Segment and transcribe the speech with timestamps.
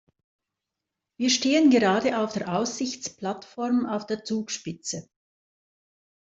[1.17, 5.07] Wir stehen gerade auf der Aussichtsplattform auf der Zugspitze.